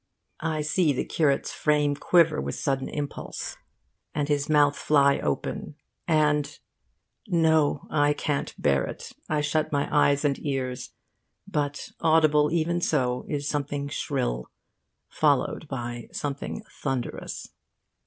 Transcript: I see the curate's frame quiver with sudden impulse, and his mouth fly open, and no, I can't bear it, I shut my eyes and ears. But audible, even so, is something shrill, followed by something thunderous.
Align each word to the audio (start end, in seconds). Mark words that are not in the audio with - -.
I 0.43 0.61
see 0.63 0.93
the 0.93 1.05
curate's 1.05 1.53
frame 1.53 1.93
quiver 1.95 2.41
with 2.41 2.55
sudden 2.55 2.89
impulse, 2.89 3.55
and 4.15 4.29
his 4.29 4.49
mouth 4.49 4.75
fly 4.75 5.19
open, 5.19 5.75
and 6.07 6.57
no, 7.27 7.85
I 7.91 8.13
can't 8.13 8.55
bear 8.59 8.83
it, 8.85 9.11
I 9.29 9.41
shut 9.41 9.71
my 9.71 9.87
eyes 9.95 10.25
and 10.25 10.43
ears. 10.43 10.93
But 11.47 11.91
audible, 11.99 12.51
even 12.51 12.81
so, 12.81 13.27
is 13.29 13.47
something 13.47 13.89
shrill, 13.89 14.49
followed 15.07 15.67
by 15.67 16.07
something 16.11 16.63
thunderous. 16.81 17.49